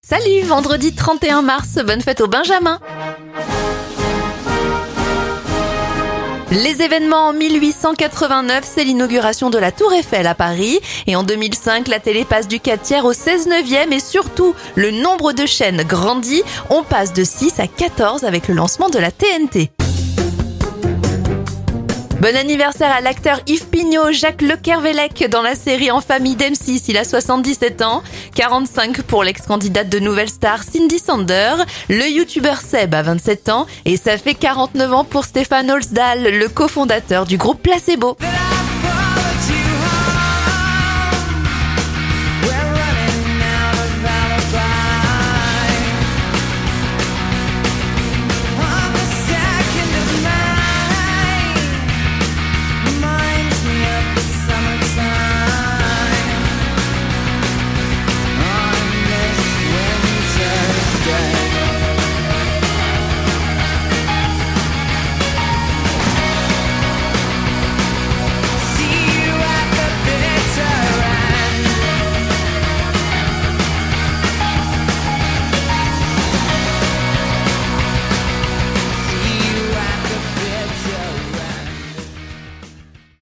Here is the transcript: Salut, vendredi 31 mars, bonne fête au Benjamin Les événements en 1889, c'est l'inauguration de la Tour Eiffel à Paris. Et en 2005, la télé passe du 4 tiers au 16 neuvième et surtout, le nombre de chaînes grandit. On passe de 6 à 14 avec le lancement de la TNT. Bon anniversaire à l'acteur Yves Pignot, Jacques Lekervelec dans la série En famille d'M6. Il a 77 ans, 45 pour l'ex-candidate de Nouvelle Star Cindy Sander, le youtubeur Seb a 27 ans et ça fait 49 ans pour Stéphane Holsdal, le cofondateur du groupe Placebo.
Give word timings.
Salut, 0.00 0.42
vendredi 0.46 0.94
31 0.94 1.42
mars, 1.42 1.80
bonne 1.84 2.00
fête 2.00 2.20
au 2.20 2.28
Benjamin 2.28 2.78
Les 6.52 6.82
événements 6.82 7.26
en 7.26 7.32
1889, 7.32 8.60
c'est 8.64 8.84
l'inauguration 8.84 9.50
de 9.50 9.58
la 9.58 9.72
Tour 9.72 9.92
Eiffel 9.92 10.26
à 10.28 10.36
Paris. 10.36 10.78
Et 11.08 11.16
en 11.16 11.24
2005, 11.24 11.88
la 11.88 11.98
télé 11.98 12.24
passe 12.24 12.46
du 12.46 12.60
4 12.60 12.80
tiers 12.80 13.04
au 13.04 13.12
16 13.12 13.48
neuvième 13.48 13.92
et 13.92 14.00
surtout, 14.00 14.54
le 14.76 14.92
nombre 14.92 15.32
de 15.32 15.44
chaînes 15.46 15.82
grandit. 15.82 16.42
On 16.70 16.84
passe 16.84 17.12
de 17.12 17.24
6 17.24 17.58
à 17.58 17.66
14 17.66 18.24
avec 18.24 18.46
le 18.46 18.54
lancement 18.54 18.88
de 18.88 19.00
la 19.00 19.10
TNT. 19.10 19.70
Bon 22.20 22.34
anniversaire 22.34 22.90
à 22.90 23.00
l'acteur 23.00 23.40
Yves 23.46 23.66
Pignot, 23.66 24.10
Jacques 24.10 24.42
Lekervelec 24.42 25.28
dans 25.30 25.40
la 25.40 25.54
série 25.54 25.92
En 25.92 26.00
famille 26.00 26.34
d'M6. 26.34 26.86
Il 26.88 26.96
a 26.96 27.04
77 27.04 27.80
ans, 27.82 28.02
45 28.34 29.02
pour 29.02 29.22
l'ex-candidate 29.22 29.88
de 29.88 30.00
Nouvelle 30.00 30.28
Star 30.28 30.64
Cindy 30.64 30.98
Sander, 30.98 31.54
le 31.88 32.08
youtubeur 32.08 32.60
Seb 32.60 32.92
a 32.94 33.02
27 33.02 33.50
ans 33.50 33.66
et 33.84 33.96
ça 33.96 34.18
fait 34.18 34.34
49 34.34 34.92
ans 34.92 35.04
pour 35.04 35.24
Stéphane 35.24 35.70
Holsdal, 35.70 36.24
le 36.24 36.48
cofondateur 36.48 37.24
du 37.24 37.36
groupe 37.36 37.62
Placebo. 37.62 38.16